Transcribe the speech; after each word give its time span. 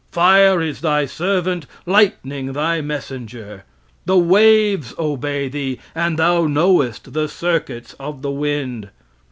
Fire 0.11 0.63
is 0.63 0.81
thy 0.81 1.05
servant, 1.05 1.67
lightning 1.85 2.53
thy 2.53 2.81
messenger. 2.81 3.65
The 4.05 4.17
waves 4.17 4.95
obey 4.97 5.47
thee, 5.47 5.77
and 5.93 6.17
thou 6.17 6.47
knowest 6.47 7.13
the 7.13 7.27
circuits 7.27 7.93
of 7.99 8.23
the 8.23 8.31
wind. 8.31 8.89